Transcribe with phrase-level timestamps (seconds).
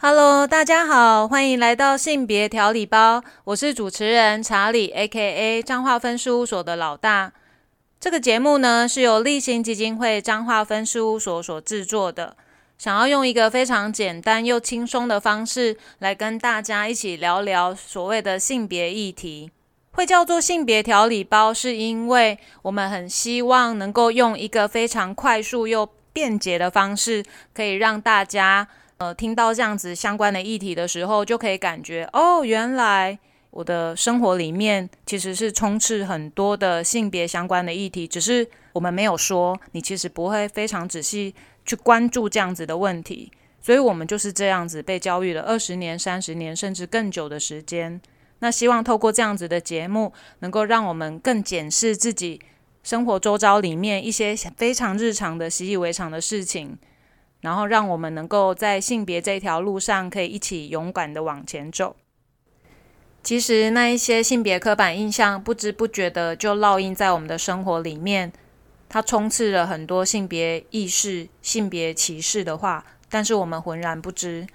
[0.00, 5.62] Hello，大家好，欢迎来到性别调理包，我是主持人查理，A.K.A.
[5.62, 7.34] 彰化分事务所的老大。
[8.00, 12.34] 这个节目呢是由立新基金会彰化分事务所所制作的，
[12.78, 19.50] 想要用一个非常简单又轻松的方式来跟大家一起聊聊所谓的性别议题。
[19.92, 28.66] 会叫做性别调理包，是因为我们很希望能够用一个非常快速又便捷的方式，可以让大家
[28.96, 33.18] 呃听到这样子相关的议题的时候，就可以感觉哦，原来。
[33.52, 43.30] 我的生活里面其实是充斥很多的性别相关的议题，只是我们没有说，你其实不会非常仔细去关注这样子的问题，
[43.60, 48.00] 所以我们就是这样子被教育了二十年、三十年，甚至更久的时间。
[48.40, 52.40] 那希望透过这样子的节目，能够让我们更检视自己
[52.82, 56.76] 生活周遭里面一些非常日常的、习以为常的事情，
[57.40, 61.94] 然后让我们能够在性别这条路上，可以一起勇敢的往前走。
[63.22, 68.32] 其实那一些性别刻板印象，不知不觉的就烙印在我们的生活里面，
[68.92, 74.46] 它充斥了很多性别意识、性别歧视的话，但是我们浑然不知。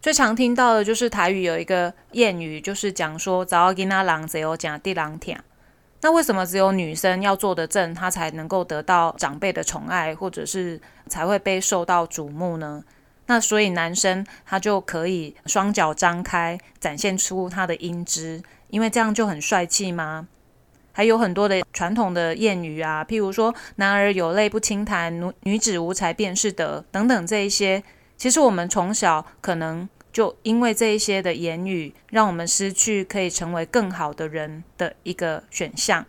[0.00, 5.38] 最常听到的就是台语有一个谚语，就是讲说“早要跟那狼只有讲地狼舔”。
[6.00, 12.82] 那为什么只有女生要做的正，她才能够得到长辈的宠爱，或者是才会被受到瞩目呢？
[13.26, 20.28] 那所以男生他就可以双脚张开，展现出他的英姿，因为这样就很帅气吗？
[20.96, 27.82] 还有很多的传统的谚语啊，譬如说“男儿有泪不轻弹，女女子无才便是德”等等这一些，
[28.16, 36.02] 其实我们从小可能就因为这一些的言语，让我们失去可以成为更好的人的一个选项，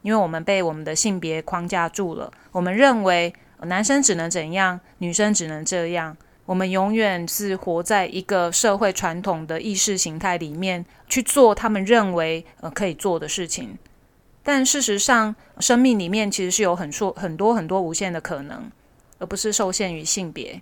[0.00, 6.16] 因为我们被我们的性别框架住了，我们认为男生只能怎样，女生只能这样。
[6.46, 13.78] 我们永远是活在一个社会传统的意识形态里面去做他们认为呃可以做的事情，
[14.42, 18.70] 但事实上，生命里面其实是有很说很多很多无限的可能，
[19.18, 20.60] 而不是受限于性别。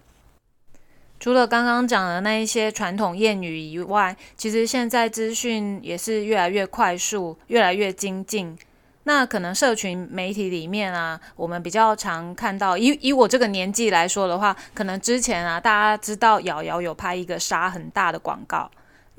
[1.19, 8.57] 除了刚刚讲的那一些传统谚语以外，其实现在资讯也是越来越快速，越来越精进。
[9.05, 18.71] 那可能社群媒体里面啊，我们比较常看到，以以我这个年纪来说的话，可能之前啊，大家知道瑶瑶有拍一个杀很大的广告，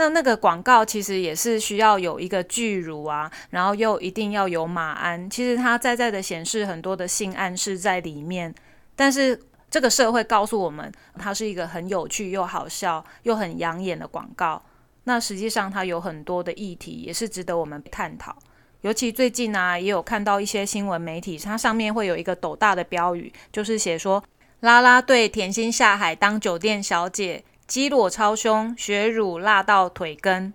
[0.01, 8.51] 那那个广告其实也是需要有一个巨乳啊，然后又一定要有马鞍，其实它在在的显示很多的性暗示在里面，
[8.95, 9.39] 但是
[9.69, 14.59] 这个社会告诉我们，它是一个很有趣又好笑又很养眼的广告，
[15.03, 18.35] 那实际上它有很多的议题，也是值得我们探讨。
[18.81, 24.23] 尤其最近啊，也有看到一些新闻媒体，它上面会有一个斗大的标语，就是写说
[24.61, 30.53] 拉拉队甜心下海当酒店小姐，肌裸超胸，血乳辣到腿根。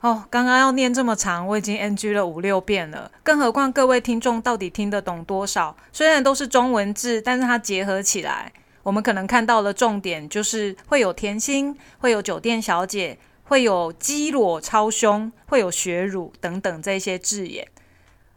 [0.00, 5.74] 哦，刚刚要念这么长，我已经 NG 了五六遍了，更何况各位听众到底听得懂多少？
[5.94, 8.52] 虽然都是中文字，但是它结合起来，
[8.82, 13.18] 我们可能看到的重点就是会有甜心，会有酒店小姐。
[13.44, 17.66] 会有肌裸超胸，会有血乳等等这些字眼，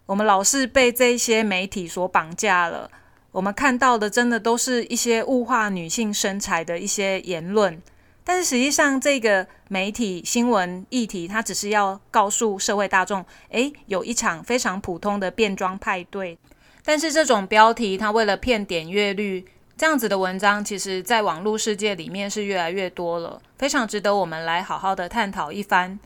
[0.06, 2.92] 我们老是被这些媒体所绑架了。
[3.32, 7.82] 我们看到的真的都是一些物化女性身材的一些言论，
[8.24, 16.38] 但是实际上这个媒体新闻议题，它只是要告诉社会大众，诶，有一场非常普通的变装派对。
[16.84, 19.46] 但是这种标题，它为了骗点阅率。
[19.78, 25.98] 这样子的文章，其实在网络世界里面是越来越多了，非常值得我们来好好的探讨一番。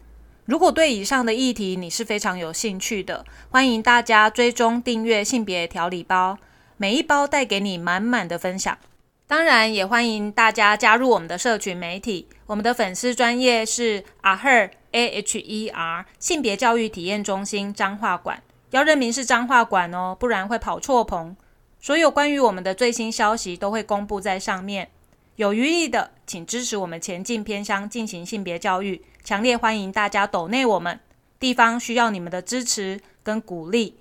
[0.45, 6.37] 如果对以上的议题你是非常有兴趣的，欢迎大家追踪订阅性别调理包，
[6.83, 8.77] 每一包带给你满满的分享。
[9.25, 21.33] 当然，也欢迎大家加入我们的社群媒体，我们的粉丝专业是阿 her a h e r 性别教育体验中心彰化馆，要认明是彰化馆哦，不然会跑错棚。
[21.79, 24.89] 所有关于我们的最新消息都会公布在上面。
[25.37, 29.01] 有余力的，请支持我们前进偏乡进行性别教育。
[29.23, 30.99] 强烈欢迎大家抖内我们，
[31.39, 33.95] 地方需要你们的支持跟鼓励。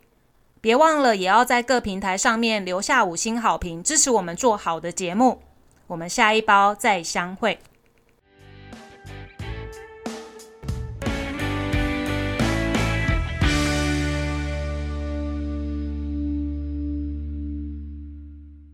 [0.62, 5.42] 别忘了，也要在各平台上面留下五星好评，支持我们做好的节目。
[5.88, 7.58] 我们下一包再相会。